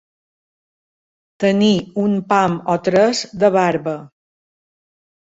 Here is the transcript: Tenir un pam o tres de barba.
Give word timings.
Tenir 1.43 1.69
un 2.05 2.17
pam 2.33 2.59
o 2.77 2.81
tres 2.91 3.25
de 3.45 3.55
barba. 3.61 3.99